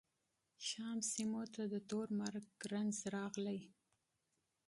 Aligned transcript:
شام 0.67 0.97
سیمو 1.11 1.43
ته 1.53 1.61
تور 1.89 2.07
مرګ 2.19 2.45
مرض 2.63 2.97
راغلی. 3.13 3.59